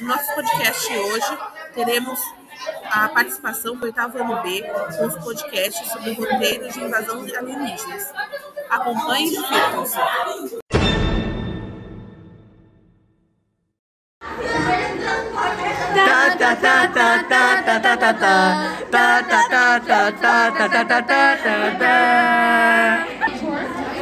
[0.00, 1.38] nosso podcast hoje
[1.74, 2.18] teremos
[2.90, 4.62] a participação do oitavo ano B
[4.96, 8.12] com os podcasts sobre roteiros de invasão alienígenas.
[8.70, 9.98] Acompanhe e divirtam-se.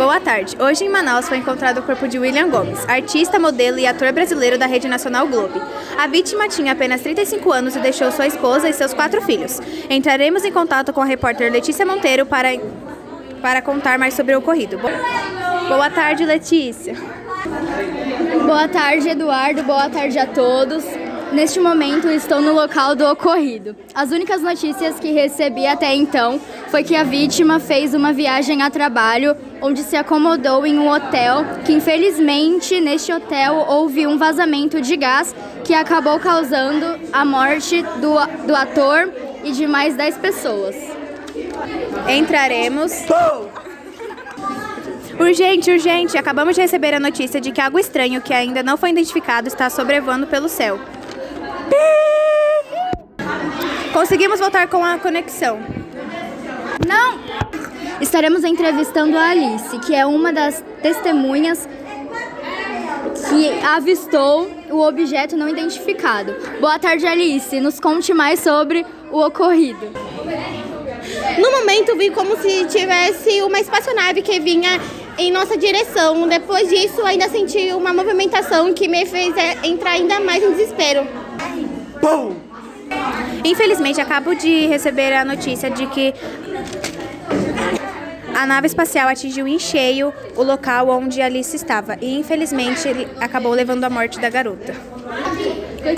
[0.01, 0.57] Boa tarde.
[0.59, 4.57] Hoje em Manaus foi encontrado o corpo de William Gomes, artista, modelo e ator brasileiro
[4.57, 5.61] da Rede Nacional Globo.
[5.99, 9.61] A vítima tinha apenas 35 anos e deixou sua esposa e seus quatro filhos.
[9.91, 12.49] Entraremos em contato com a repórter Letícia Monteiro para,
[13.43, 14.79] para contar mais sobre o ocorrido.
[15.69, 16.95] Boa tarde, Letícia.
[18.47, 19.63] Boa tarde, Eduardo.
[19.65, 20.83] Boa tarde a todos.
[21.33, 23.77] Neste momento estou no local do ocorrido.
[23.95, 28.71] As únicas notícias que recebi até então foi que a vítima fez uma viagem a
[28.71, 34.97] trabalho onde se acomodou em um hotel, que infelizmente neste hotel houve um vazamento de
[34.97, 39.13] gás que acabou causando a morte do, do ator
[39.45, 40.75] e de mais 10 pessoas.
[42.09, 42.93] Entraremos.
[45.19, 46.19] Urgente, urgente!
[46.19, 49.71] Acabamos de receber a notícia de que algo estranho que ainda não foi identificado está
[49.71, 50.81] sobrevoando pelo céu.
[53.93, 55.61] Conseguimos voltar com a conexão.
[56.87, 57.21] Não!
[58.01, 61.69] Estaremos entrevistando a Alice, que é uma das testemunhas
[63.29, 66.35] que avistou o objeto não identificado.
[66.61, 67.61] Boa tarde, Alice.
[67.61, 69.91] Nos conte mais sobre o ocorrido.
[71.39, 74.81] No momento, vi como se tivesse uma espaçonave que vinha
[75.19, 76.27] em nossa direção.
[76.27, 81.07] Depois disso, ainda senti uma movimentação que me fez é, entrar ainda mais em desespero.
[83.45, 86.15] Infelizmente, acabo de receber a notícia de que
[88.35, 93.53] a nave espacial atingiu em cheio o local onde Alice estava e, infelizmente, ele acabou
[93.53, 94.75] levando à morte da garota.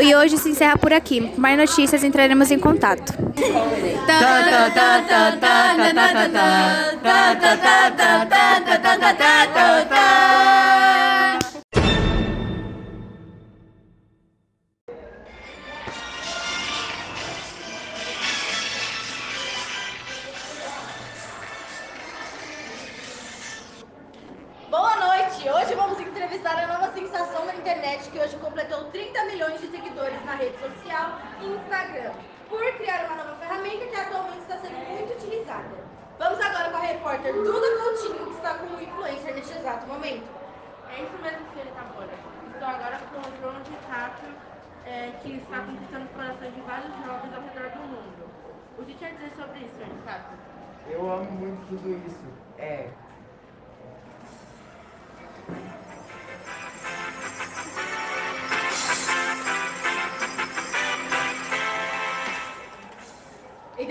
[0.00, 1.32] E hoje se encerra por aqui.
[1.36, 3.12] Mais notícias entraremos em contato.
[25.42, 25.50] Noite!
[25.50, 30.24] Hoje vamos entrevistar a nova sensação da internet que hoje completou 30 milhões de seguidores
[30.24, 32.12] na rede social e Instagram,
[32.48, 35.68] por criar uma nova ferramenta que atualmente está sendo muito utilizada.
[36.18, 40.30] Vamos agora com a repórter Duda Coutinho, que está como influencer neste exato momento.
[40.90, 42.14] É isso mesmo, senhorita Moura.
[42.52, 44.28] Estou agora com o João de Castro,
[44.86, 48.30] é, que está conquistando os corações de vários jovens ao redor do mundo.
[48.78, 50.38] O que quer dizer sobre isso, senhor de Castro?
[50.88, 52.26] Eu amo muito tudo isso.
[52.58, 52.90] É.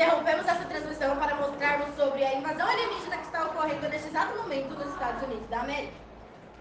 [0.02, 4.74] Interrompemos essa transmissão para mostrarmos sobre a invasão alienígena que está ocorrendo neste exato momento
[4.74, 5.94] nos Estados Unidos da América.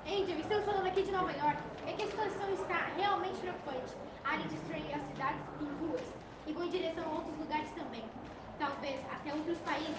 [0.07, 1.57] Angel, estamos falando aqui de Nova York.
[1.87, 3.95] É que a situação está realmente preocupante.
[4.27, 6.03] Aliens destruem as cidades e ruas
[6.47, 8.05] e vão em direção a outros lugares também.
[8.59, 9.97] Talvez até outros países.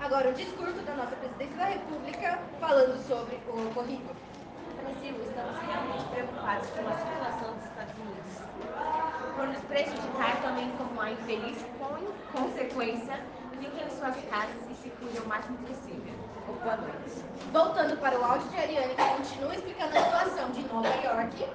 [0.00, 4.16] Agora, o discurso da nossa presidência da República falando sobre o ocorrido.
[4.80, 8.93] Brasil, estamos realmente preocupados com a situação dos Estados Unidos.
[9.36, 13.20] Por nos prejudicar também como a infeliz con- consequência,
[13.58, 16.14] fiquem em suas casas e se cuidem o máximo possível.
[16.48, 17.24] Ou boa noite.
[17.52, 21.46] Voltando para o áudio de Ariane, que continua explicando a situação de Nova York.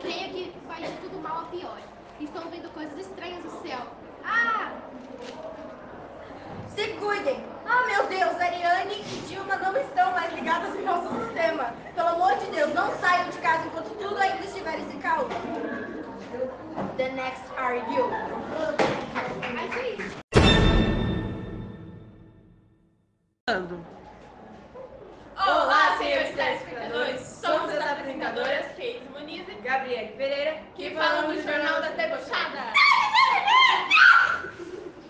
[0.00, 1.78] Creio que vai de tudo mal a pior.
[2.20, 3.78] Estão vendo coisas estranhas no céu.
[4.24, 4.72] Ah!
[6.74, 7.44] Se cuidem!
[7.66, 11.72] Ah, meu Deus, Ariane e Dilma não estão mais ligadas em nosso sistema.
[11.94, 15.26] Pelo amor de Deus, não saiam de casa enquanto tudo ainda estiver esse caos.
[17.32, 18.10] Next are you.
[19.54, 20.18] Mas é isso.
[25.38, 27.20] Olá, senhores telespectadores!
[27.22, 32.74] Somos as apresentadoras Kate Muniz e Gabriele Pereira, que falamos do Jornal da Debochada.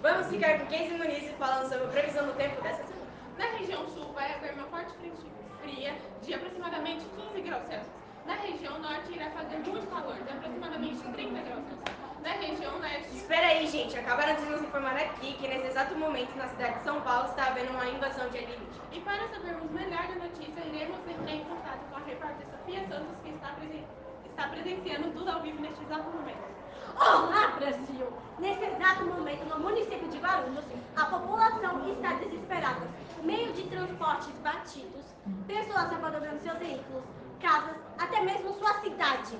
[0.00, 3.10] Vamos ficar com 15 Muniz falando sobre a previsão do tempo dessa semana.
[3.36, 5.26] Na região sul vai haver uma forte frente
[5.60, 7.92] fria de aproximadamente 15 graus Celsius.
[8.24, 12.11] Na região norte irá fazer muito calor, de aproximadamente 30 graus Celsius.
[12.22, 13.98] Na região leste Espera aí, gente.
[13.98, 17.46] Acabaram de nos informar aqui que nesse exato momento na cidade de São Paulo está
[17.46, 18.76] havendo uma invasão de alienígenas.
[18.92, 23.16] E para sabermos melhor da notícia, iremos entrar em contato com a repórter Sofia Santos,
[23.24, 23.84] que está, presen
[24.24, 26.52] está presenciando tudo ao vivo neste exato momento.
[26.96, 28.12] Olá, Brasil!
[28.38, 30.64] Nesse exato momento, no município de Guarulhos,
[30.94, 32.86] a população está desesperada.
[33.22, 35.06] Meio de transportes batidos,
[35.48, 37.02] pessoas abandonando seus veículos,
[37.40, 39.38] casas, até mesmo sua cidade.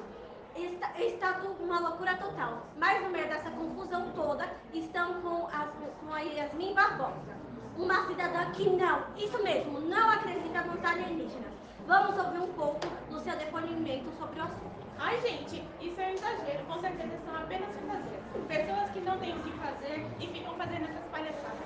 [0.54, 2.66] Está, está tudo uma loucura total.
[2.76, 5.68] Mas no meio dessa confusão toda, estão com, as,
[6.00, 7.36] com a Yasmin Barbosa.
[7.76, 11.52] Uma cidadã que não, isso mesmo, não acredita nos alienígenas.
[11.86, 14.82] Vamos ouvir um pouco do seu depoimento sobre o assunto.
[14.98, 16.64] Ai, gente, isso é um exagero.
[16.66, 18.22] Com certeza são apenas fantasias.
[18.46, 21.58] Pessoas que não têm o que fazer e ficam fazendo essas palhaçadas.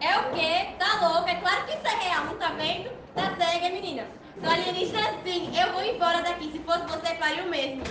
[0.00, 0.74] É o quê?
[0.78, 1.30] Tá louca?
[1.30, 2.90] É claro que isso é real, não tá vendo?
[3.14, 4.06] Tá cega, menina.
[4.40, 5.56] Sou alienígena sim.
[5.58, 6.53] Eu vou embora daqui.
[6.64, 7.82] Se fosse você, faria o mesmo.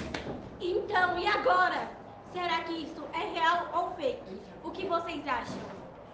[0.59, 1.91] Então, e agora?
[2.33, 4.41] Será que isso é real ou fake?
[4.63, 5.59] O que vocês acham?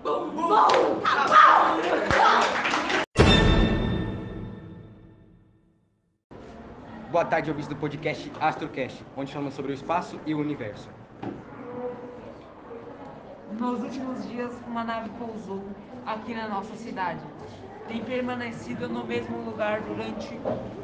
[0.04, 1.02] Bum, bum,
[7.10, 10.90] Boa tarde, ouvintes do podcast AstroCast, onde falamos sobre o espaço e o universo.
[13.58, 15.64] Nos últimos dias, uma nave pousou
[16.06, 17.22] aqui na nossa cidade.
[17.88, 20.38] Tem permanecido no mesmo lugar durante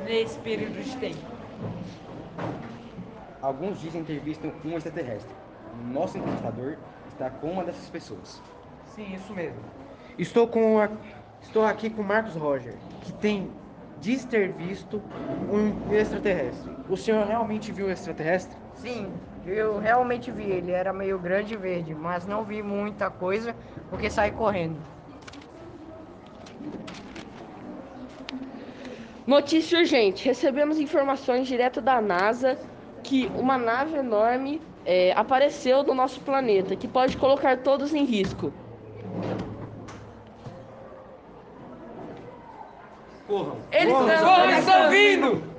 [0.08, 1.35] esse período de tempo.
[3.42, 5.34] Alguns dizem ter visto um extraterrestre.
[5.92, 6.78] Nosso entrevistador
[7.10, 8.42] está com uma dessas pessoas.
[8.86, 9.60] Sim, isso mesmo.
[10.18, 10.90] Estou, com a-
[11.42, 13.52] Estou aqui com o Marcos Roger, que tem
[14.00, 15.02] diz ter visto
[15.52, 16.76] um extraterrestre.
[16.90, 18.58] O senhor realmente viu um extraterrestre?
[18.74, 19.12] Sim,
[19.46, 20.44] eu realmente vi.
[20.50, 23.56] Ele era meio grande e verde, mas não vi muita coisa
[23.90, 24.80] porque saí correndo.
[29.26, 32.60] Notícia urgente: recebemos informações direto da NASA
[33.04, 38.60] que uma nave enorme é, apareceu no nosso planeta que pode colocar todos em risco.
[43.28, 43.68] Corram!
[43.72, 45.56] Eles Corram, estão- eles estão vindo!